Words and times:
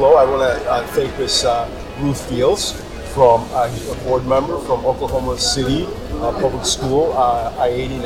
hello. 0.00 0.16
I 0.16 0.24
want 0.24 0.40
to 0.40 0.70
uh, 0.70 0.86
thank 0.94 1.18
Miss 1.18 1.44
uh, 1.44 1.68
Ruth 2.00 2.26
Fields 2.30 2.72
from 3.12 3.46
uh, 3.50 3.68
a 3.68 3.94
board 4.04 4.24
member 4.24 4.58
from 4.60 4.86
Oklahoma 4.86 5.38
City 5.38 5.84
uh, 5.84 6.32
Public 6.40 6.64
School 6.64 7.12
uh, 7.12 7.54
I-89. 7.58 8.04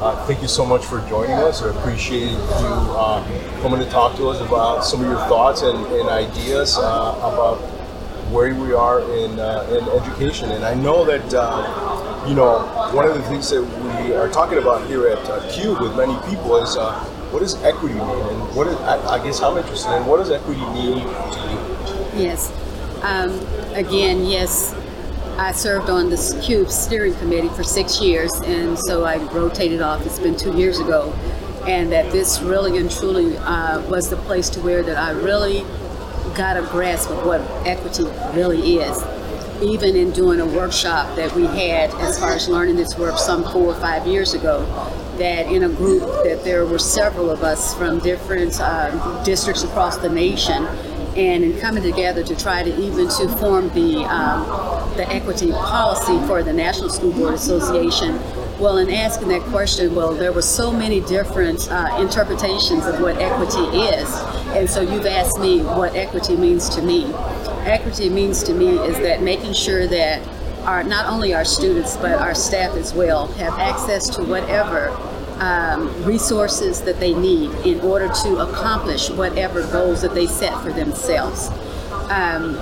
Uh, 0.00 0.26
thank 0.26 0.42
you 0.42 0.48
so 0.48 0.66
much 0.66 0.84
for 0.84 0.98
joining 1.08 1.36
us. 1.36 1.62
I 1.62 1.70
appreciate 1.70 2.32
you 2.32 2.38
uh, 2.42 3.22
coming 3.62 3.78
to 3.78 3.88
talk 3.88 4.16
to 4.16 4.28
us 4.30 4.40
about 4.40 4.84
some 4.84 5.00
of 5.00 5.06
your 5.06 5.20
thoughts 5.28 5.62
and, 5.62 5.78
and 5.78 6.08
ideas 6.08 6.76
about 6.76 7.58
where 8.32 8.52
we 8.52 8.72
are 8.72 9.02
in, 9.02 9.30
in 9.38 9.88
education. 9.90 10.50
And 10.50 10.64
I 10.64 10.74
know 10.74 11.04
that, 11.04 11.22
you 12.28 12.34
know, 12.34 12.66
one 12.92 13.06
of 13.06 13.14
the 13.14 13.22
things 13.22 13.48
that 13.50 13.62
we 13.62 14.12
are 14.12 14.28
talking 14.28 14.58
about 14.58 14.88
here 14.88 15.06
at 15.06 15.18
uh, 15.30 15.48
CUBE 15.52 15.78
with 15.82 15.96
many 15.96 16.18
people 16.28 16.56
is 16.56 16.76
uh, 16.76 16.98
what 17.30 17.40
does 17.40 17.62
equity 17.62 17.94
mean? 17.94 18.02
And 18.02 18.56
what 18.56 18.66
is, 18.66 18.76
I, 18.76 19.16
I 19.16 19.24
guess 19.24 19.42
I'm 19.42 19.56
interested 19.56 19.94
in 19.96 20.06
what 20.06 20.18
does 20.18 20.30
equity 20.30 20.60
mean 20.60 21.02
to 21.04 21.40
you? 21.50 22.22
Yes. 22.22 22.52
Um, 23.02 23.30
again, 23.74 24.24
yes, 24.24 24.74
I 25.38 25.52
served 25.52 25.88
on 25.88 26.10
the 26.10 26.40
CUBE 26.42 26.70
steering 26.70 27.14
committee 27.14 27.48
for 27.50 27.62
six 27.62 28.00
years, 28.00 28.32
and 28.40 28.78
so 28.78 29.04
I 29.04 29.18
rotated 29.32 29.80
off. 29.80 30.04
It's 30.04 30.18
been 30.18 30.36
two 30.36 30.56
years 30.56 30.80
ago, 30.80 31.12
and 31.66 31.92
that 31.92 32.10
this 32.10 32.40
really 32.40 32.78
and 32.78 32.90
truly 32.90 33.36
uh, 33.38 33.80
was 33.88 34.10
the 34.10 34.16
place 34.16 34.48
to 34.50 34.60
where 34.60 34.82
that 34.82 34.96
I 34.96 35.10
really 35.10 35.60
got 36.34 36.56
a 36.56 36.62
grasp 36.62 37.10
of 37.10 37.24
what 37.24 37.40
equity 37.66 38.04
really 38.36 38.78
is. 38.78 39.00
Even 39.62 39.96
in 39.96 40.10
doing 40.12 40.40
a 40.40 40.46
workshop 40.46 41.14
that 41.16 41.32
we 41.34 41.44
had 41.46 41.90
as 41.96 42.18
far 42.18 42.32
as 42.32 42.48
learning 42.48 42.76
this 42.76 42.96
work 42.96 43.18
some 43.18 43.42
four 43.44 43.66
or 43.66 43.74
five 43.74 44.06
years 44.06 44.34
ago, 44.34 44.64
that 45.18 45.46
in 45.46 45.64
a 45.64 45.68
group 45.68 46.02
that 46.24 46.42
there 46.44 46.64
were 46.64 46.78
several 46.78 47.30
of 47.30 47.42
us 47.42 47.74
from 47.74 47.98
different 47.98 48.60
uh, 48.60 49.22
districts 49.24 49.62
across 49.62 49.98
the 49.98 50.08
nation 50.08 50.66
and 51.16 51.42
in 51.42 51.58
coming 51.58 51.82
together 51.82 52.22
to 52.22 52.36
try 52.36 52.62
to 52.62 52.80
even 52.80 53.08
to 53.08 53.28
form 53.38 53.68
the 53.70 54.04
um, 54.04 54.46
the 54.96 55.08
equity 55.12 55.50
policy 55.52 56.18
for 56.26 56.42
the 56.42 56.52
National 56.52 56.88
School 56.88 57.12
Board 57.12 57.34
Association. 57.34 58.14
Well, 58.58 58.78
in 58.78 58.90
asking 58.90 59.28
that 59.28 59.42
question, 59.42 59.94
well, 59.94 60.12
there 60.12 60.32
were 60.32 60.42
so 60.42 60.72
many 60.72 61.00
different 61.00 61.70
uh, 61.70 61.96
interpretations 62.00 62.86
of 62.86 63.00
what 63.00 63.16
equity 63.18 63.78
is, 63.78 64.12
and 64.56 64.68
so 64.68 64.80
you've 64.80 65.06
asked 65.06 65.38
me 65.38 65.60
what 65.62 65.94
equity 65.94 66.36
means 66.36 66.68
to 66.70 66.82
me. 66.82 67.12
Equity 67.64 68.08
means 68.08 68.42
to 68.44 68.54
me 68.54 68.78
is 68.78 68.98
that 68.98 69.22
making 69.22 69.52
sure 69.52 69.86
that 69.86 70.26
our 70.64 70.82
not 70.82 71.06
only 71.06 71.32
our 71.32 71.44
students 71.44 71.96
but 71.96 72.12
our 72.12 72.34
staff 72.34 72.76
as 72.76 72.92
well 72.92 73.28
have 73.34 73.54
access 73.54 74.08
to 74.08 74.22
whatever 74.24 74.88
um, 75.40 76.04
resources 76.04 76.82
that 76.82 76.98
they 77.00 77.14
need 77.14 77.50
in 77.66 77.80
order 77.80 78.08
to 78.08 78.38
accomplish 78.38 79.10
whatever 79.10 79.62
goals 79.70 80.02
that 80.02 80.14
they 80.14 80.26
set 80.26 80.60
for 80.62 80.72
themselves. 80.72 81.48
Um, 82.10 82.56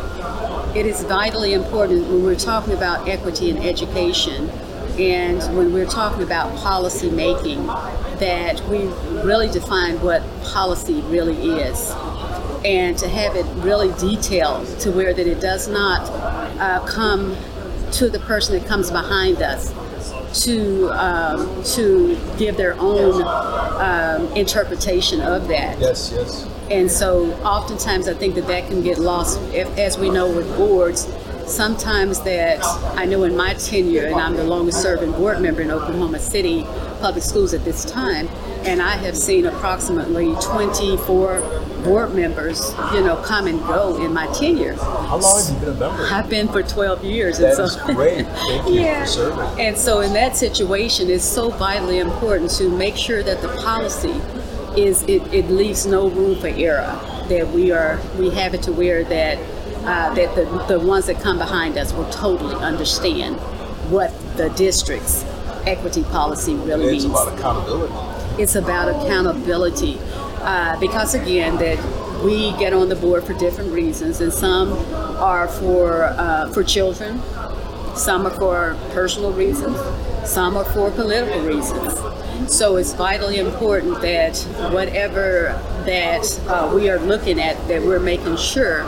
it 0.77 0.87
is 0.87 1.03
vitally 1.05 1.55
important 1.55 2.07
when 2.09 2.23
we're 2.23 2.35
talking 2.35 2.75
about 2.75 3.09
equity 3.09 3.49
in 3.49 3.59
education 3.59 4.51
and 4.99 5.39
when 5.57 5.73
we're 5.73 5.87
talking 5.87 6.23
about 6.23 6.55
policy 6.57 7.11
making 7.11 7.67
that 8.19 8.61
we 8.69 8.87
really 9.23 9.49
define 9.49 10.01
what 10.03 10.23
policy 10.43 11.03
really 11.03 11.37
is 11.61 11.91
and 12.65 12.97
to 12.99 13.09
have 13.09 13.37
it 13.37 13.45
really 13.63 13.93
detailed 13.99 14.67
to 14.81 14.91
where 14.91 15.13
that 15.13 15.27
it 15.27 15.41
does 15.41 15.69
not 15.69 16.01
uh, 16.61 16.85
come 16.87 17.37
to 17.93 18.09
the 18.09 18.19
person 18.21 18.59
that 18.59 18.67
comes 18.67 18.91
behind 18.91 19.43
us 19.43 19.73
to 20.43 20.91
um, 20.91 21.63
to 21.65 22.19
give 22.39 22.57
their 22.57 22.75
own 22.79 23.23
um, 23.23 24.33
interpretation 24.37 25.21
of 25.21 25.49
that. 25.49 25.79
Yes, 25.79 26.13
yes. 26.15 26.49
And 26.71 26.91
so, 26.91 27.33
oftentimes, 27.43 28.09
I 28.09 28.15
think 28.15 28.35
that 28.35 28.49
that 28.49 28.69
can 28.69 28.83
get 28.83 28.99
lost. 28.99 29.41
If, 29.53 29.69
as 29.79 29.99
we 29.99 30.11
know 30.11 30.29
with 30.35 30.49
boards, 30.57 31.07
sometimes 31.47 32.21
that 32.23 32.61
I 32.99 33.05
know 33.05 33.23
in 33.23 33.37
my 33.37 33.55
tenure, 33.55 34.07
and 34.07 34.17
I'm 34.17 34.35
the 34.35 34.45
longest 34.45 34.83
serving 34.83 35.13
board 35.13 35.41
member 35.41 35.63
in 35.63 35.71
Oklahoma 35.71 36.19
City 36.19 36.65
Public 37.01 37.23
Schools 37.23 37.55
at 37.55 37.65
this 37.65 37.85
time, 37.85 38.29
and 38.65 38.83
I 38.83 38.97
have 38.97 39.17
seen 39.17 39.47
approximately 39.47 40.35
24 40.43 41.41
board 41.87 42.15
members, 42.15 42.71
you 42.93 43.01
know, 43.03 43.17
come 43.25 43.47
and 43.47 43.59
go 43.61 44.03
in 44.05 44.13
my 44.13 44.27
tenure. 44.35 44.75
How 44.75 45.17
long 45.19 45.43
have 45.43 45.55
you 45.55 45.61
been 45.61 45.77
a 45.77 45.81
member? 45.81 46.03
I've 46.11 46.29
been 46.29 46.49
for 46.49 46.63
12 46.63 47.05
years. 47.05 47.39
That 47.39 47.55
and 47.59 47.61
is 47.63 47.77
great. 47.77 48.27
Thank 48.27 48.69
you 48.69 48.81
yeah. 48.81 49.01
for 49.03 49.07
serving. 49.07 49.61
And 49.61 49.77
so, 49.77 50.01
in 50.01 50.13
that 50.15 50.37
situation, 50.37 51.09
it's 51.11 51.25
so 51.25 51.51
vitally 51.51 51.99
important 51.99 52.51
to 52.53 52.69
make 52.69 52.97
sure 52.97 53.23
that 53.23 53.41
the 53.43 53.49
policy 53.63 54.21
is 54.81 55.03
it, 55.05 55.23
it 55.33 55.49
leaves 55.51 55.87
no 55.87 56.09
room 56.09 56.39
for 56.41 56.49
error. 56.49 57.01
That 57.29 57.49
we 57.49 57.73
are 57.73 58.01
we 58.19 58.31
have 58.31 58.55
it 58.55 58.63
to 58.65 58.73
where 58.73 59.03
that 59.05 59.39
uh, 59.87 60.15
that 60.15 60.35
the 60.35 60.45
the 60.69 60.81
ones 60.81 61.07
that 61.07 61.21
come 61.23 61.39
behind 61.39 61.77
us 61.79 61.93
will 61.93 62.09
totally 62.11 62.55
understand 62.57 63.37
what 63.91 64.13
the 64.37 64.51
district's 64.51 65.25
equity 65.67 66.03
policy 66.05 66.55
really 66.55 66.95
It's 66.95 67.05
means 67.05 67.05
about 67.07 67.39
accountability. 67.39 68.43
it's 68.43 68.55
about 68.55 68.89
accountability 68.89 69.95
uh, 70.47 70.79
because 70.81 71.15
again 71.15 71.57
that 71.59 71.79
we 72.25 72.53
get 72.53 72.73
on 72.73 72.89
the 72.89 72.97
board 72.97 73.25
for 73.25 73.35
different 73.35 73.71
reasons 73.73 74.21
and 74.21 74.33
some 74.33 74.73
are 75.19 75.49
for 75.49 76.05
uh, 76.05 76.51
for 76.53 76.65
children 76.65 77.21
some 77.95 78.27
are 78.27 78.31
for 78.31 78.77
personal 78.93 79.33
reasons 79.33 79.77
some 80.27 80.57
are 80.57 80.65
for 80.65 80.91
political 80.91 81.41
reasons. 81.43 81.95
So 82.53 82.77
it's 82.77 82.93
vitally 82.95 83.39
important 83.39 84.01
that 84.03 84.37
whatever 84.73 85.55
that 85.87 86.41
uh, 86.49 86.73
we 86.75 86.91
are 86.91 86.99
looking 86.99 87.41
at 87.41 87.57
that 87.69 87.83
we're 87.83 88.01
making 88.01 88.37
sure 88.37 88.83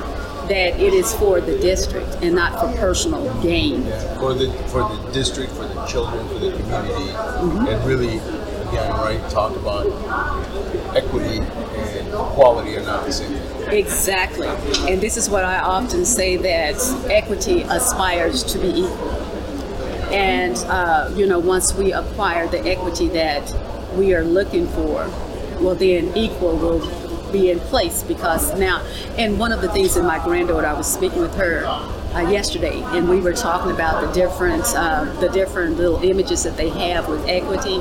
that 0.48 0.80
it 0.80 0.92
is 0.94 1.14
for 1.14 1.40
the 1.40 1.56
district 1.58 2.08
and 2.22 2.34
not 2.34 2.58
for 2.58 2.76
personal 2.78 3.22
gain. 3.42 3.84
Yeah, 3.84 4.18
for 4.18 4.34
the 4.34 4.50
for 4.68 4.80
the 4.80 5.12
district, 5.12 5.52
for 5.52 5.66
the 5.66 5.86
children, 5.86 6.26
for 6.28 6.34
the 6.40 6.50
community, 6.50 7.12
Mm-hmm. 7.38 7.66
and 7.68 7.86
really, 7.86 8.16
again, 8.68 8.90
right, 8.94 9.30
talk 9.30 9.54
about 9.56 9.86
equity 10.96 11.38
equality 12.38 12.76
are 12.76 12.84
not. 12.84 13.08
Exactly. 13.72 14.46
And 14.46 15.00
this 15.00 15.16
is 15.16 15.28
what 15.28 15.44
I 15.44 15.58
often 15.58 16.04
say 16.04 16.36
that 16.36 17.10
equity 17.10 17.62
aspires 17.62 18.44
to 18.44 18.58
be 18.58 18.68
equal. 18.68 19.10
And, 20.12 20.56
uh, 20.68 21.12
you 21.16 21.26
know, 21.26 21.38
once 21.38 21.74
we 21.74 21.92
acquire 21.92 22.46
the 22.46 22.60
equity 22.60 23.08
that 23.08 23.52
we 23.94 24.14
are 24.14 24.24
looking 24.24 24.68
for, 24.68 25.10
well, 25.60 25.74
then 25.74 26.16
equal 26.16 26.56
will 26.56 26.80
be 27.32 27.50
in 27.50 27.58
place 27.60 28.04
because 28.04 28.58
now, 28.58 28.82
and 29.18 29.38
one 29.38 29.52
of 29.52 29.60
the 29.60 29.68
things 29.70 29.94
that 29.94 30.04
my 30.04 30.22
granddaughter, 30.24 30.66
I 30.66 30.72
was 30.72 30.90
speaking 30.90 31.20
with 31.20 31.34
her 31.34 31.64
uh, 32.18 32.30
yesterday, 32.30 32.82
and 32.96 33.08
we 33.08 33.20
were 33.20 33.32
talking 33.32 33.70
about 33.70 34.04
the 34.04 34.12
different, 34.12 34.64
uh, 34.74 35.04
the 35.20 35.28
different 35.28 35.76
little 35.76 36.02
images 36.02 36.42
that 36.42 36.56
they 36.56 36.68
have 36.68 37.08
with 37.08 37.24
equity, 37.28 37.80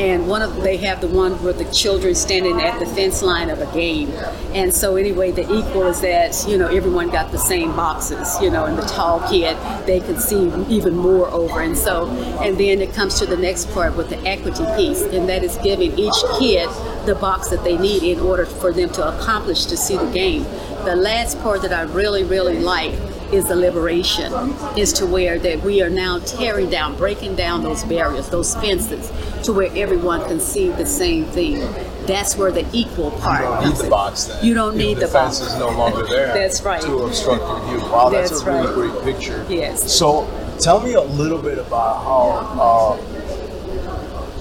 and 0.00 0.26
one 0.26 0.42
of 0.42 0.56
they 0.62 0.76
have 0.76 1.00
the 1.00 1.06
one 1.08 1.40
with 1.42 1.58
the 1.58 1.64
children 1.72 2.14
standing 2.14 2.60
at 2.60 2.78
the 2.80 2.86
fence 2.86 3.22
line 3.22 3.48
of 3.48 3.60
a 3.60 3.72
game, 3.72 4.10
and 4.54 4.74
so 4.74 4.96
anyway, 4.96 5.30
the 5.30 5.42
equal 5.42 5.86
is 5.86 6.00
that 6.00 6.44
you 6.48 6.58
know 6.58 6.66
everyone 6.68 7.10
got 7.10 7.30
the 7.30 7.38
same 7.38 7.74
boxes, 7.76 8.40
you 8.40 8.50
know, 8.50 8.64
and 8.64 8.76
the 8.76 8.86
tall 8.86 9.20
kid 9.28 9.56
they 9.86 10.00
could 10.00 10.20
see 10.20 10.52
even 10.68 10.96
more 10.96 11.28
over, 11.28 11.60
and 11.60 11.76
so, 11.76 12.08
and 12.42 12.58
then 12.58 12.80
it 12.80 12.92
comes 12.92 13.18
to 13.18 13.26
the 13.26 13.36
next 13.36 13.70
part 13.70 13.96
with 13.96 14.08
the 14.10 14.18
equity 14.26 14.64
piece, 14.76 15.02
and 15.02 15.28
that 15.28 15.44
is 15.44 15.56
giving 15.58 15.96
each 15.98 16.24
kid 16.38 16.68
the 17.06 17.14
box 17.20 17.48
that 17.48 17.62
they 17.62 17.78
need 17.78 18.02
in 18.02 18.18
order 18.18 18.44
for 18.44 18.72
them 18.72 18.90
to 18.90 19.16
accomplish 19.16 19.66
to 19.66 19.76
see 19.76 19.96
the 19.96 20.10
game. 20.10 20.42
The 20.84 20.96
last 20.96 21.40
part 21.40 21.62
that 21.62 21.72
I 21.72 21.82
really, 21.82 22.24
really 22.24 22.58
like 22.58 22.94
is 23.32 23.46
the 23.46 23.56
liberation, 23.56 24.32
is 24.76 24.92
to 24.94 25.06
where 25.06 25.38
that 25.38 25.62
we 25.62 25.82
are 25.82 25.90
now 25.90 26.18
tearing 26.20 26.70
down, 26.70 26.96
breaking 26.96 27.34
down 27.36 27.62
those 27.62 27.84
barriers, 27.84 28.28
those 28.30 28.54
fences, 28.56 29.10
to 29.44 29.52
where 29.52 29.70
everyone 29.76 30.22
can 30.24 30.40
see 30.40 30.68
the 30.70 30.86
same 30.86 31.24
thing. 31.26 31.60
That's 32.06 32.36
where 32.36 32.52
the 32.52 32.66
equal 32.72 33.10
part 33.10 33.42
You 33.42 33.48
don't 33.48 33.64
need 33.64 33.76
the 33.76 33.90
box 33.90 34.24
then. 34.24 34.44
You 34.44 34.54
don't 34.54 34.76
need 34.76 34.94
the, 34.94 35.00
the 35.00 35.08
fence 35.08 35.40
box. 35.40 35.52
is 35.52 35.58
no 35.58 35.70
longer 35.70 36.06
there. 36.08 36.32
That's 36.32 36.62
right. 36.62 36.80
To 36.82 36.98
obstruct 36.98 37.40
your 37.42 37.78
view. 37.78 37.90
Wow, 37.90 38.08
that's, 38.10 38.30
That's 38.30 38.42
a 38.42 38.52
really 38.52 38.90
great 38.90 39.02
picture. 39.04 39.44
Yes. 39.48 39.92
So, 39.92 40.28
tell 40.60 40.80
me 40.80 40.94
a 40.94 41.00
little 41.00 41.42
bit 41.42 41.58
about 41.58 42.02
how 42.04 42.98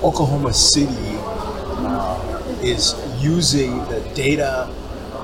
uh, 0.02 0.06
Oklahoma 0.06 0.54
City 0.54 0.94
uh, 1.18 2.44
is 2.62 2.96
using 3.20 3.80
the 3.86 4.00
data 4.14 4.70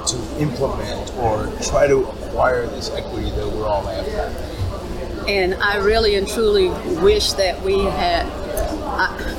to 0.07 0.17
implement 0.39 1.13
or 1.17 1.51
try 1.61 1.85
to 1.87 2.07
acquire 2.31 2.65
this 2.67 2.89
equity 2.91 3.29
that 3.31 3.47
we're 3.47 3.67
all 3.67 3.87
after. 3.89 5.27
And 5.27 5.53
I 5.55 5.77
really 5.77 6.15
and 6.15 6.27
truly 6.27 6.69
wish 7.01 7.33
that 7.33 7.61
we 7.61 7.83
had. 7.83 8.25
I, 8.25 9.37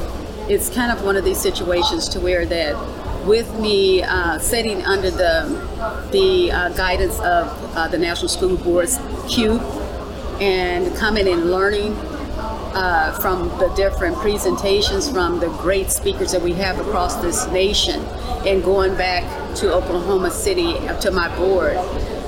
it's 0.49 0.69
kind 0.69 0.93
of 0.93 1.05
one 1.05 1.17
of 1.17 1.25
these 1.25 1.41
situations 1.41 2.09
to 2.11 2.21
where 2.21 2.45
that, 2.47 3.27
with 3.27 3.59
me 3.59 4.03
uh, 4.03 4.39
sitting 4.39 4.85
under 4.85 5.11
the 5.11 6.09
the 6.13 6.53
uh, 6.53 6.69
guidance 6.71 7.19
of 7.21 7.77
uh, 7.77 7.89
the 7.89 7.99
National 7.99 8.29
School 8.29 8.57
Board's 8.57 8.99
Cube, 9.29 9.63
and 10.41 10.95
coming 10.97 11.27
and 11.29 11.51
learning 11.51 11.95
uh, 12.75 13.19
from 13.21 13.49
the 13.59 13.73
different 13.75 14.17
presentations 14.17 15.11
from 15.11 15.41
the 15.41 15.49
great 15.63 15.91
speakers 15.91 16.33
that 16.33 16.43
we 16.43 16.53
have 16.53 16.79
across 16.79 17.17
this 17.17 17.47
nation, 17.49 18.01
and 18.47 18.63
going 18.63 18.95
back 18.97 19.25
to 19.57 19.73
Oklahoma 19.73 20.31
City 20.31 20.77
uh, 20.77 21.01
to 21.01 21.11
my 21.11 21.35
board, 21.37 21.77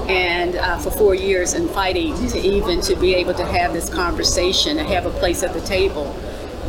and 0.08 0.56
uh, 0.56 0.78
for 0.78 0.90
four 0.90 1.14
years 1.14 1.54
and 1.54 1.70
fighting 1.70 2.14
to 2.28 2.38
even 2.38 2.80
to 2.82 2.96
be 2.96 3.14
able 3.14 3.34
to 3.34 3.44
have 3.44 3.72
this 3.72 3.88
conversation 3.88 4.78
and 4.78 4.88
have 4.88 5.06
a 5.06 5.10
place 5.10 5.42
at 5.42 5.52
the 5.52 5.60
table. 5.62 6.06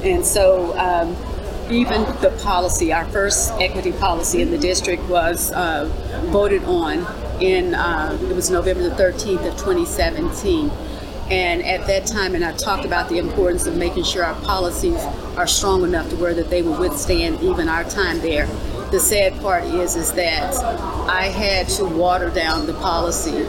And 0.04 0.26
so 0.26 0.78
um, 0.78 1.16
even 1.72 2.04
the 2.22 2.38
policy, 2.44 2.94
our 2.94 3.06
first 3.06 3.52
equity 3.54 3.92
policy 3.92 4.42
in 4.42 4.52
the 4.52 4.58
district 4.58 5.04
was 5.10 5.52
uh, 5.52 5.86
voted 6.28 6.64
on 6.66 7.06
in, 7.42 7.74
uh, 7.74 8.18
it 8.22 8.36
was 8.36 8.50
November 8.50 8.88
the 8.88 8.96
13th 8.96 9.48
of 9.48 9.54
2017. 9.58 10.72
And 11.30 11.64
at 11.64 11.88
that 11.88 12.06
time, 12.06 12.36
and 12.36 12.46
I 12.46 12.54
talked 12.54 12.86
about 12.86 13.10
the 13.10 13.18
importance 13.18 13.66
of 13.66 13.76
making 13.76 14.04
sure 14.04 14.24
our 14.24 14.40
policies 14.42 15.02
are 15.36 15.48
strong 15.48 15.84
enough 15.84 16.10
to 16.12 16.16
where 16.18 16.36
that 16.36 16.52
they 16.52 16.62
will 16.62 16.80
withstand 16.80 17.42
even 17.42 17.68
our 17.68 17.84
time 17.84 18.20
there. 18.20 18.48
The 18.92 19.00
sad 19.00 19.40
part 19.42 19.64
is, 19.64 19.96
is 19.96 20.14
that 20.14 20.56
I 21.10 21.24
had 21.24 21.68
to 21.70 21.86
water 21.86 22.30
down 22.30 22.66
the 22.66 22.74
policy 22.76 23.46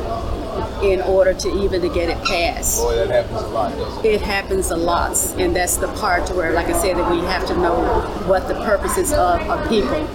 in 0.83 1.01
order 1.03 1.35
to 1.35 1.49
even 1.63 1.83
to 1.83 1.89
get 1.89 2.09
it 2.09 2.23
passed. 2.25 2.83
Boy, 2.83 2.97
that 2.97 3.11
happens 3.11 3.43
a 3.43 3.47
lot, 3.49 3.77
doesn't 3.77 4.05
it? 4.05 4.09
It 4.15 4.21
happens 4.23 4.71
a 4.71 4.77
lot, 4.77 5.35
and 5.39 5.55
that's 5.55 5.77
the 5.77 5.89
part 5.89 6.29
where, 6.31 6.53
like 6.53 6.67
I 6.67 6.81
said, 6.81 6.97
that 6.97 7.11
we 7.11 7.19
have 7.21 7.47
to 7.47 7.57
know 7.57 7.81
what 8.27 8.49
the 8.49 8.55
purposes 8.55 9.13
of 9.13 9.41
of 9.43 9.69
people. 9.69 10.07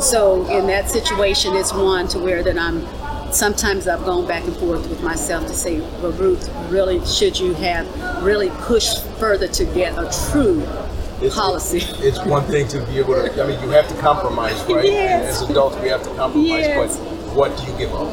So 0.00 0.46
in 0.48 0.66
that 0.68 0.88
situation, 0.88 1.54
it's 1.54 1.72
one 1.72 2.08
to 2.08 2.18
where 2.18 2.42
that 2.42 2.58
I'm. 2.58 2.86
Sometimes 3.32 3.86
I've 3.86 4.06
gone 4.06 4.26
back 4.26 4.44
and 4.44 4.56
forth 4.56 4.88
with 4.88 5.02
myself 5.02 5.46
to 5.48 5.52
say, 5.52 5.80
well, 6.00 6.12
Ruth, 6.12 6.48
really, 6.70 7.04
should 7.04 7.38
you 7.38 7.52
have 7.54 7.86
really 8.24 8.48
pushed 8.62 9.04
further 9.18 9.46
to 9.48 9.64
get 9.66 9.92
a 9.98 10.10
true 10.30 10.60
It's, 11.20 11.34
policy? 11.34 11.78
It's 12.06 12.24
one 12.24 12.44
thing 12.44 12.68
to 12.68 12.80
be 12.86 12.98
able 12.98 13.14
to. 13.14 13.42
I 13.42 13.46
mean, 13.46 13.60
you 13.60 13.70
have 13.70 13.88
to 13.88 13.94
compromise, 13.96 14.62
right? 14.66 14.84
Yes. 14.84 15.42
As 15.42 15.50
adults, 15.50 15.76
we 15.82 15.88
have 15.88 16.02
to 16.04 16.14
compromise. 16.14 16.48
Yes. 16.48 16.96
But 16.96 17.18
what 17.34 17.56
do 17.58 17.64
you 17.70 17.78
give 17.78 17.92
up? 17.94 18.06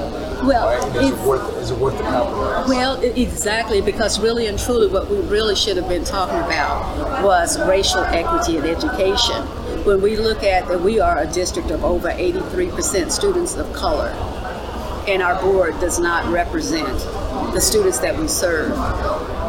Well, 0.43 0.67
right? 0.67 1.03
Is 1.03 1.11
it 1.11 1.19
worth? 1.19 1.57
Is 1.57 1.71
it 1.71 1.77
worth 1.77 1.97
the 1.97 2.03
compromise? 2.03 2.67
Well, 2.67 3.01
exactly, 3.01 3.81
because 3.81 4.19
really 4.19 4.47
and 4.47 4.57
truly, 4.59 4.87
what 4.87 5.09
we 5.09 5.19
really 5.21 5.55
should 5.55 5.77
have 5.77 5.87
been 5.87 6.03
talking 6.03 6.37
about 6.37 7.23
was 7.23 7.59
racial 7.67 8.01
equity 8.01 8.57
in 8.57 8.65
education. 8.65 9.41
When 9.85 10.01
we 10.01 10.17
look 10.17 10.43
at 10.43 10.67
that, 10.67 10.81
we 10.81 10.99
are 10.99 11.19
a 11.19 11.27
district 11.27 11.69
of 11.71 11.83
over 11.83 12.09
83% 12.09 13.11
students 13.11 13.55
of 13.55 13.71
color, 13.73 14.09
and 15.07 15.21
our 15.21 15.39
board 15.41 15.79
does 15.79 15.99
not 15.99 16.25
represent 16.31 16.97
the 17.53 17.59
students 17.59 17.99
that 17.99 18.17
we 18.17 18.27
serve. 18.27 18.71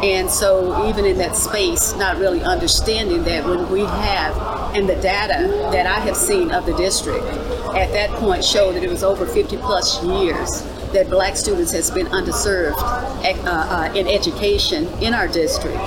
And 0.03 0.29
so, 0.29 0.87
even 0.87 1.05
in 1.05 1.17
that 1.17 1.35
space, 1.35 1.95
not 1.95 2.17
really 2.17 2.41
understanding 2.41 3.23
that 3.23 3.45
when 3.45 3.69
we 3.71 3.81
have, 3.81 4.75
and 4.75 4.87
the 4.87 4.95
data 4.95 5.47
that 5.71 5.87
I 5.87 5.99
have 6.01 6.15
seen 6.15 6.51
of 6.51 6.65
the 6.65 6.75
district 6.77 7.25
at 7.75 7.91
that 7.93 8.11
point 8.19 8.43
showed 8.43 8.73
that 8.75 8.83
it 8.83 8.89
was 8.89 9.03
over 9.03 9.25
50 9.25 9.57
plus 9.57 10.03
years 10.03 10.61
that 10.93 11.09
black 11.09 11.35
students 11.35 11.71
has 11.71 11.91
been 11.91 12.05
underserved 12.07 12.77
uh, 12.77 13.49
uh, 13.49 13.93
in 13.93 14.07
education 14.07 14.87
in 15.01 15.13
our 15.13 15.27
district. 15.27 15.77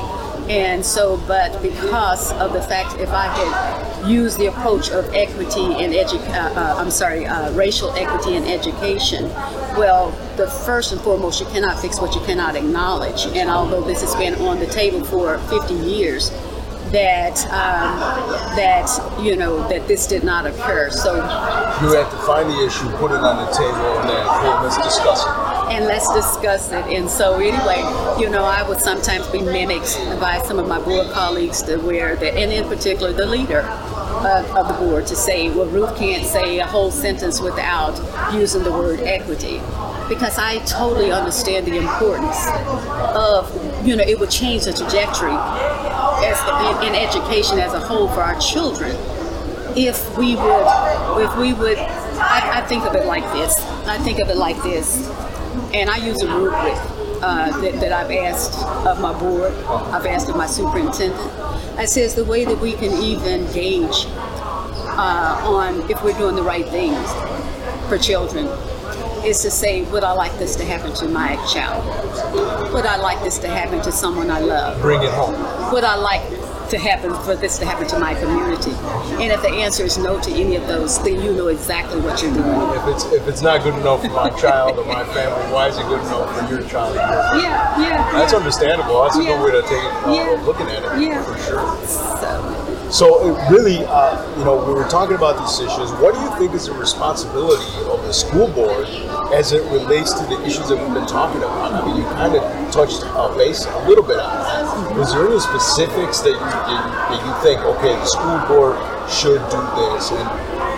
And 0.50 0.84
so, 0.84 1.16
but 1.28 1.62
because 1.62 2.32
of 2.32 2.52
the 2.52 2.62
fact, 2.62 2.98
if 3.00 3.10
I 3.10 3.26
had 3.26 3.89
used 4.06 4.38
the 4.38 4.47
approach 4.47 4.91
of 4.91 5.05
equity 5.14 5.64
and 5.82 5.93
edu- 5.93 6.20
uh, 6.31 6.58
uh, 6.58 6.75
I'm 6.79 6.91
sorry, 6.91 7.26
uh, 7.26 7.52
racial 7.52 7.91
equity 7.93 8.37
in 8.37 8.44
education, 8.44 9.25
well, 9.76 10.11
the 10.37 10.49
first 10.49 10.93
and 10.93 11.00
foremost, 11.00 11.41
you 11.41 11.47
cannot 11.47 11.79
fix 11.81 12.00
what 12.00 12.14
you 12.14 12.20
cannot 12.23 12.56
acknowledge. 12.56 13.26
And 13.26 13.49
although 13.50 13.82
this 13.82 14.00
has 14.02 14.14
been 14.17 14.35
on 14.47 14.58
the 14.58 14.67
table 14.67 15.05
for 15.05 15.38
50 15.38 15.75
years, 15.75 16.31
that 16.93 17.38
um, 17.52 18.00
that 18.56 18.88
you 19.23 19.37
know 19.37 19.67
that 19.69 19.87
this 19.87 20.08
did 20.08 20.25
not 20.25 20.44
occur. 20.44 20.91
So 20.91 21.14
You 21.14 21.94
have 21.94 22.11
to 22.11 22.17
find 22.26 22.50
the 22.50 22.67
issue, 22.67 22.88
put 22.97 23.12
it 23.12 23.23
on 23.23 23.47
the 23.47 23.52
table, 23.52 24.00
and 24.00 24.08
then 24.08 24.62
let's 24.64 24.76
discuss 24.76 25.23
it. 25.23 25.50
And 25.70 25.84
let's 25.87 26.12
discuss 26.12 26.72
it. 26.72 26.84
And 26.87 27.08
so, 27.08 27.34
anyway, 27.34 27.78
you 28.20 28.28
know, 28.28 28.44
I 28.44 28.69
would 28.69 28.81
sometimes 28.81 29.26
be 29.28 29.40
mimicked 29.40 29.96
by 30.20 30.43
some 30.44 30.58
of 30.58 30.67
my 30.67 30.81
board 30.81 31.11
colleagues 31.11 31.62
to 31.62 31.78
where 31.78 32.17
that, 32.17 32.34
and 32.34 32.52
in 32.52 32.69
particular, 32.69 33.12
the 33.12 33.26
leader 33.26 33.61
of, 33.61 34.56
of 34.56 34.69
the 34.69 34.75
board 34.84 35.06
to 35.06 35.17
say, 35.17 35.49
well, 35.50 35.67
Ruth 35.67 35.96
can't 35.96 36.26
say 36.26 36.58
a 36.58 36.67
whole 36.67 36.90
sentence 36.90 37.40
without 37.40 37.94
using 38.34 38.64
the 38.64 38.72
word 38.72 39.00
equity. 39.00 39.61
Because 40.08 40.38
I 40.38 40.58
totally 40.67 41.12
understand 41.12 41.67
the 41.67 41.78
importance 41.78 42.37
of, 43.14 43.87
you 43.87 43.94
know, 43.94 44.02
it 44.02 44.19
would 44.19 44.31
change 44.31 44.64
the 44.64 44.73
trajectory 44.73 45.37
as 46.26 46.82
in, 46.82 46.88
in 46.88 46.94
education 46.96 47.61
as 47.61 47.73
a 47.75 47.81
whole 47.81 48.08
for 48.08 48.20
our 48.20 48.38
children 48.40 48.96
if 49.76 50.19
we 50.19 50.34
would, 50.34 51.23
if 51.23 51.37
we 51.37 51.52
would, 51.52 51.78
I, 51.78 52.58
I 52.61 52.66
think 52.66 52.84
of 52.84 52.94
it 52.96 53.06
like 53.06 53.23
this. 53.32 53.58
I 53.87 53.99
think 53.99 54.19
of 54.19 54.28
it 54.28 54.37
like 54.37 54.61
this, 54.62 55.08
and 55.75 55.91
I 55.91 55.97
use 55.97 56.23
a 56.23 56.29
rubric 56.29 56.75
uh, 57.23 57.61
that, 57.61 57.81
that 57.81 57.93
I've 57.93 58.11
asked 58.11 58.58
of 58.87 59.00
my 59.00 59.19
board. 59.19 59.52
I've 59.64 60.06
asked 60.06 60.29
of 60.29 60.37
my 60.37 60.47
superintendent. 60.47 61.20
I 61.79 61.85
says 61.85 62.14
the 62.14 62.25
way 62.25 62.44
that 62.44 62.58
we 62.61 62.73
can 62.73 62.93
even 63.02 63.50
gauge 63.52 64.06
uh, 64.08 65.43
on 65.44 65.91
if 65.91 66.02
we're 66.02 66.17
doing 66.19 66.37
the 66.37 66.43
right 66.43 66.67
things 66.67 67.11
for 67.88 67.99
children 67.99 68.47
is 69.25 69.43
to 69.43 69.50
say, 69.50 69.82
would 69.91 70.05
I 70.05 70.12
like 70.12 70.32
this 70.38 70.56
to 70.56 70.64
happen 70.64 70.94
to 70.94 71.08
my 71.08 71.37
child? 71.52 71.85
Would 72.73 72.87
I 72.87 72.97
like 72.97 73.23
this 73.23 73.38
to 73.41 73.49
happen 73.49 73.82
to 73.82 73.93
someone 73.93 74.31
I 74.31 74.41
love? 74.41 74.81
Bring 74.81 75.02
it 75.02 75.11
home. 75.11 75.73
would 75.73 75.85
I 75.85 75.97
like 75.97 76.23
to 76.70 76.78
happen 76.78 77.12
for 77.25 77.34
this 77.37 77.58
to 77.58 77.67
happen 77.67 77.87
to 77.88 77.99
my 77.99 78.14
community? 78.14 78.72
And 79.22 79.32
if 79.32 79.43
the 79.43 79.50
answer 79.50 79.84
is 79.84 79.99
no 79.99 80.20
to 80.20 80.31
any 80.32 80.56
of 80.56 80.67
those, 80.67 81.02
then 81.02 81.20
you 81.22 81.32
know 81.32 81.49
exactly 81.49 82.00
what 82.00 82.22
you're 82.22 82.32
doing. 82.32 82.46
If 82.78 82.87
it's 82.88 83.05
if 83.12 83.28
it's 83.28 83.43
not 83.43 83.62
good 83.62 83.75
enough 83.75 84.02
for 84.02 84.08
my 84.11 84.31
child 84.31 84.78
or 84.78 84.84
my 84.87 85.05
family, 85.12 85.52
why 85.52 85.69
is 85.69 85.76
it 85.78 85.84
good 85.87 86.00
enough 86.00 86.31
for 86.38 86.55
your 86.55 86.62
child? 86.69 86.96
or 86.96 87.00
your 87.00 87.08
family? 87.08 87.43
Yeah, 87.43 87.81
yeah. 87.81 88.12
That's 88.12 88.32
yeah. 88.32 88.38
understandable. 88.38 89.02
That's 89.02 89.17
a 89.17 89.22
Yeah. 89.22 89.37
good 89.37 89.44
way 89.44 89.61
to 89.61 89.62
take 89.62 89.84
it, 89.84 89.93
uh, 90.06 90.12
Yeah. 90.12 90.46
looking 90.46 90.67
at 90.69 90.82
it, 90.84 91.00
Yeah. 91.02 91.22
for 91.22 91.37
sure. 91.38 92.19
So, 92.90 93.22
it 93.22 93.50
really, 93.50 93.87
uh, 93.87 94.19
you 94.37 94.44
know, 94.44 94.58
we 94.66 94.75
were 94.75 94.88
talking 94.88 95.14
about 95.14 95.38
these 95.38 95.60
issues. 95.60 95.92
What 96.02 96.12
do 96.12 96.20
you 96.20 96.31
think 96.42 96.54
is 96.54 96.66
the 96.66 96.75
responsibility 96.75 97.70
of 97.87 98.02
the 98.02 98.12
school 98.12 98.48
board 98.48 98.88
as 99.32 99.52
it 99.52 99.62
relates 99.70 100.12
to 100.14 100.26
the 100.26 100.42
issues 100.42 100.69
that 100.69 100.75
we've 100.75 100.92
been 100.92 101.06
talking 101.06 101.38
about? 101.38 101.72
I 101.72 101.87
mean, 101.87 102.02
you 102.02 102.04
kind 102.19 102.34
of 102.34 102.42
touched 102.72 103.06
uh, 103.14 103.31
base 103.38 103.64
a 103.64 103.88
little 103.88 104.02
bit 104.02 104.19
on 104.19 104.42
that. 104.42 104.97
Was 104.99 105.14
there 105.14 105.23
any 105.23 105.38
specifics 105.38 106.18
that 106.26 106.35
you, 106.35 106.38
that 106.42 107.20
you 107.23 107.32
think, 107.47 107.62
okay, 107.78 107.94
the 107.94 108.11
school 108.11 108.42
board 108.50 108.75
should 109.06 109.38
do 109.54 109.62
this? 109.87 110.11
And 110.11 110.26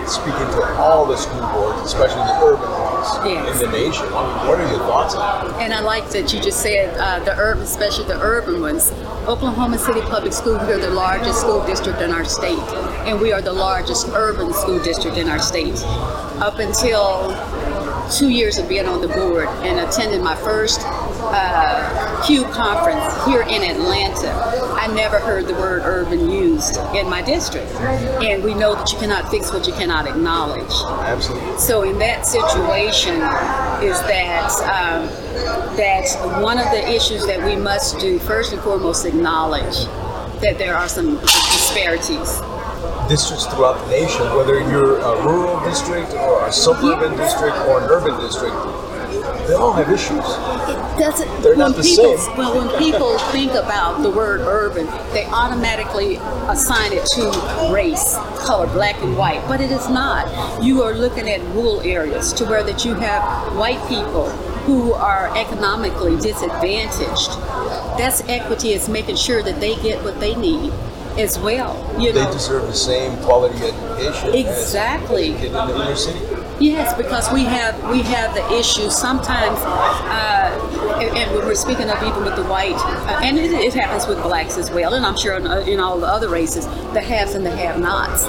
speaking 0.05 0.47
to 0.53 0.61
all 0.77 1.09
the 1.09 1.17
school 1.17 1.41
boards, 1.49 1.81
especially 1.81 2.21
the 2.29 2.37
urban 2.45 2.69
Yes. 3.03 3.61
in 3.61 3.71
the 3.71 3.77
nation, 3.77 4.05
what 4.11 4.59
are 4.59 4.69
your 4.71 4.79
thoughts 4.79 5.13
on 5.15 5.47
that? 5.51 5.61
and 5.61 5.73
I 5.73 5.81
like 5.81 6.09
that 6.11 6.33
you 6.33 6.41
just 6.41 6.61
said 6.61 6.95
uh, 6.97 7.23
the 7.23 7.35
urban, 7.37 7.63
especially 7.63 8.05
the 8.05 8.19
urban 8.21 8.61
ones. 8.61 8.91
Oklahoma 9.27 9.77
City 9.77 10.01
Public 10.01 10.31
School, 10.33 10.57
we 10.65 10.73
are 10.73 10.79
the 10.79 10.89
largest 10.89 11.41
school 11.41 11.65
district 11.65 12.01
in 12.01 12.11
our 12.11 12.25
state, 12.25 12.59
and 13.07 13.19
we 13.19 13.31
are 13.33 13.41
the 13.41 13.51
largest 13.53 14.07
urban 14.13 14.53
school 14.53 14.79
district 14.81 15.17
in 15.17 15.27
our 15.29 15.39
state. 15.39 15.75
Up 16.41 16.59
until 16.59 17.35
two 18.11 18.29
years 18.29 18.57
of 18.57 18.67
being 18.69 18.85
on 18.85 19.01
the 19.01 19.07
board 19.07 19.47
and 19.63 19.79
attending 19.79 20.23
my 20.23 20.35
first 20.35 20.81
uh, 21.33 22.23
CUBE 22.25 22.51
conference 22.51 23.25
here 23.25 23.41
in 23.41 23.63
Atlanta, 23.63 24.31
I 24.79 24.87
never 24.93 25.19
heard 25.19 25.47
the 25.47 25.53
word 25.55 25.81
urban 25.83 26.29
used 26.29 26.77
in 26.95 27.09
my 27.09 27.21
district. 27.21 27.71
And 28.21 28.43
we 28.43 28.53
know 28.53 28.75
that 28.75 28.91
you 28.91 28.99
cannot 28.99 29.29
fix 29.29 29.51
what 29.51 29.65
you 29.67 29.73
cannot 29.73 30.07
acknowledge. 30.07 30.71
Absolutely. 31.01 31.57
So 31.59 31.83
in 31.83 31.97
that 31.99 32.25
situation, 32.25 33.15
is 33.83 33.99
that 34.07 34.51
um, 34.63 35.07
that 35.75 36.07
one 36.41 36.59
of 36.59 36.65
the 36.71 36.87
issues 36.89 37.25
that 37.25 37.43
we 37.43 37.55
must 37.55 37.99
do 37.99 38.19
first 38.19 38.53
and 38.53 38.61
foremost 38.61 39.05
acknowledge 39.05 39.85
that 40.41 40.57
there 40.57 40.75
are 40.75 40.87
some 40.87 41.19
disparities. 41.19 42.39
districts 43.09 43.45
throughout 43.47 43.83
the 43.85 43.91
nation, 43.91 44.23
whether 44.35 44.59
you're 44.69 44.99
a 44.99 45.23
rural 45.25 45.59
district 45.65 46.13
or 46.13 46.45
a 46.47 46.51
suburban 46.51 47.17
district 47.17 47.57
or 47.67 47.81
an 47.81 47.89
urban 47.89 48.19
district, 48.21 48.55
they 49.47 49.53
all 49.53 49.73
have 49.73 49.89
issues. 49.89 50.19
It 50.19 50.99
doesn't. 50.99 51.41
They're 51.41 51.55
not 51.55 51.71
when 51.71 51.77
the 51.81 51.83
people, 51.83 52.17
same. 52.17 52.37
Well, 52.37 52.55
when 52.67 52.77
people 52.79 53.17
think 53.31 53.51
about 53.51 54.01
the 54.01 54.09
word 54.09 54.41
urban, 54.41 54.85
they 55.13 55.25
automatically 55.25 56.15
assign 56.47 56.93
it 56.93 57.05
to 57.15 57.73
race, 57.73 58.15
color, 58.39 58.67
black 58.67 59.01
and 59.01 59.17
white, 59.17 59.43
but 59.47 59.59
it 59.61 59.71
is 59.71 59.89
not. 59.89 60.63
You 60.63 60.83
are 60.83 60.93
looking 60.93 61.29
at 61.29 61.41
rural 61.55 61.81
areas 61.81 62.31
to 62.33 62.45
where 62.45 62.63
that 62.63 62.85
you 62.85 62.93
have 62.95 63.55
white 63.57 63.85
people 63.89 64.29
who 64.65 64.93
are 64.93 65.35
economically 65.37 66.15
disadvantaged. 66.17 67.31
That's 67.97 68.21
equity. 68.29 68.73
Is 68.73 68.87
making 68.87 69.17
sure 69.17 69.43
that 69.43 69.59
they 69.59 69.75
get 69.81 70.03
what 70.03 70.19
they 70.19 70.35
need 70.35 70.71
as 71.17 71.37
well. 71.37 71.75
You 71.99 72.11
They 72.13 72.23
know. 72.23 72.31
deserve 72.31 72.65
the 72.67 72.73
same 72.73 73.17
quality 73.17 73.55
education 73.57 74.33
Exactly. 74.33 75.33
as 75.33 75.39
kid 75.41 75.47
in 75.47 75.53
the 75.53 75.75
inner 75.75 75.95
city. 75.95 76.19
Yes, 76.59 76.95
because 76.95 77.31
we 77.33 77.43
have 77.45 77.75
we 77.89 78.01
have 78.03 78.33
the 78.35 78.57
issue 78.57 78.89
sometimes, 78.89 79.59
uh, 79.59 80.99
and, 81.01 81.17
and 81.17 81.31
we're 81.31 81.55
speaking 81.55 81.89
of 81.89 82.01
even 82.03 82.23
with 82.23 82.35
the 82.35 82.43
white, 82.43 82.75
uh, 82.77 83.21
and 83.23 83.37
it, 83.37 83.51
it 83.51 83.73
happens 83.73 84.07
with 84.07 84.21
blacks 84.21 84.57
as 84.57 84.69
well, 84.71 84.93
and 84.93 85.05
I'm 85.05 85.17
sure 85.17 85.35
in, 85.35 85.45
in 85.67 85.79
all 85.79 85.99
the 85.99 86.07
other 86.07 86.29
races, 86.29 86.65
the 86.93 87.01
haves 87.01 87.33
and 87.35 87.45
the 87.45 87.55
have-nots. 87.55 88.23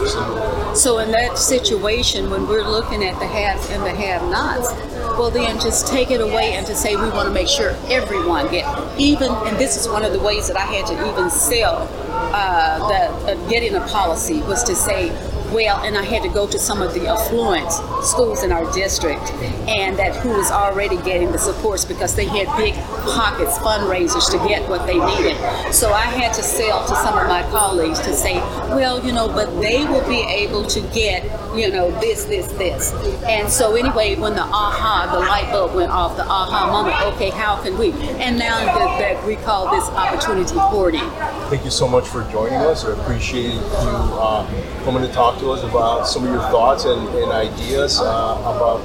So 0.80 0.98
in 0.98 1.10
that 1.12 1.38
situation, 1.38 2.30
when 2.30 2.48
we're 2.48 2.66
looking 2.68 3.04
at 3.04 3.18
the 3.20 3.26
haves 3.26 3.68
and 3.70 3.82
the 3.84 3.94
have-nots, 3.94 4.72
well 5.18 5.30
then 5.30 5.60
just 5.60 5.86
take 5.86 6.10
it 6.10 6.20
away 6.20 6.54
and 6.54 6.66
to 6.66 6.74
say 6.74 6.96
we 6.96 7.08
want 7.10 7.28
to 7.28 7.32
make 7.32 7.46
sure 7.46 7.76
everyone 7.88 8.50
get 8.50 8.64
even 8.98 9.30
and 9.30 9.56
this 9.58 9.76
is 9.76 9.86
one 9.86 10.04
of 10.04 10.12
the 10.12 10.18
ways 10.18 10.48
that 10.48 10.56
I 10.56 10.64
had 10.64 10.86
to 10.86 11.08
even 11.08 11.30
sell 11.30 11.88
uh, 12.34 12.78
the 12.88 13.32
uh, 13.32 13.48
getting 13.48 13.76
a 13.76 13.86
policy 13.86 14.40
was 14.42 14.64
to 14.64 14.74
say 14.74 15.10
well, 15.52 15.82
and 15.84 15.96
I 15.96 16.02
had 16.02 16.22
to 16.22 16.28
go 16.28 16.46
to 16.46 16.58
some 16.58 16.82
of 16.82 16.94
the 16.94 17.06
affluent 17.06 17.70
schools 18.04 18.42
in 18.42 18.52
our 18.52 18.70
district, 18.72 19.32
and 19.68 19.96
that 19.98 20.16
who 20.16 20.30
was 20.30 20.50
already 20.50 20.96
getting 20.98 21.32
the 21.32 21.38
supports 21.38 21.84
because 21.84 22.14
they 22.14 22.26
had 22.26 22.54
big 22.56 22.74
pockets, 23.14 23.58
fundraisers 23.58 24.30
to 24.30 24.38
get 24.48 24.68
what 24.68 24.86
they 24.86 24.98
needed. 24.98 25.36
So 25.72 25.92
I 25.92 26.02
had 26.02 26.32
to 26.34 26.42
sell 26.42 26.82
to 26.86 26.94
some 26.96 27.18
of 27.18 27.28
my 27.28 27.42
colleagues 27.50 28.00
to 28.00 28.12
say, 28.14 28.34
well, 28.74 29.04
you 29.04 29.12
know, 29.12 29.28
but 29.28 29.60
they 29.60 29.84
will 29.84 30.06
be 30.08 30.22
able 30.22 30.64
to 30.66 30.80
get, 30.92 31.24
you 31.56 31.70
know, 31.70 31.90
this, 32.00 32.24
this, 32.24 32.48
this. 32.52 32.92
And 33.24 33.48
so 33.48 33.76
anyway, 33.76 34.16
when 34.16 34.34
the 34.34 34.42
aha, 34.42 35.10
the 35.12 35.20
light 35.20 35.50
bulb 35.52 35.74
went 35.74 35.90
off, 35.90 36.16
the 36.16 36.24
aha 36.24 36.70
moment, 36.70 37.00
okay, 37.14 37.30
how 37.30 37.62
can 37.62 37.78
we? 37.78 37.92
And 38.20 38.38
now 38.38 38.64
that, 38.64 38.98
that 38.98 39.26
we 39.26 39.36
call 39.36 39.70
this 39.74 39.88
opportunity 39.90 40.54
hoarding. 40.56 41.08
Thank 41.50 41.64
you 41.64 41.70
so 41.70 41.86
much 41.88 42.08
for 42.08 42.22
joining 42.30 42.54
us. 42.54 42.84
I 42.84 42.92
appreciate 42.92 43.54
you 43.54 43.60
uh, 43.60 44.46
coming 44.84 45.02
to 45.02 45.12
talk 45.12 45.38
to 45.38 45.43
us 45.52 45.62
about 45.64 46.06
some 46.06 46.24
of 46.24 46.30
your 46.30 46.42
thoughts 46.50 46.84
and, 46.84 47.08
and 47.08 47.32
ideas 47.32 48.00
uh, 48.00 48.04
about 48.04 48.78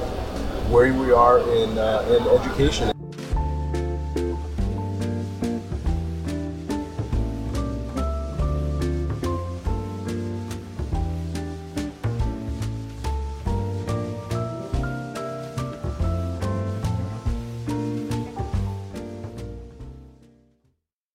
where 0.70 0.92
we 0.92 1.12
are 1.12 1.40
in, 1.40 1.78
uh, 1.78 2.04
in 2.08 2.26
education. 2.28 2.99